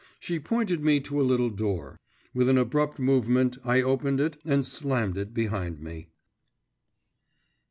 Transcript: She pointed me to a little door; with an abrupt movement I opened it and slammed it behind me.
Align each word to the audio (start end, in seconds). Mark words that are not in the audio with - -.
She 0.19 0.39
pointed 0.39 0.83
me 0.83 0.99
to 1.01 1.21
a 1.21 1.21
little 1.21 1.51
door; 1.51 1.99
with 2.33 2.49
an 2.49 2.57
abrupt 2.57 2.97
movement 2.97 3.59
I 3.63 3.83
opened 3.83 4.19
it 4.19 4.35
and 4.43 4.65
slammed 4.65 5.15
it 5.15 5.31
behind 5.31 5.79
me. 5.79 6.07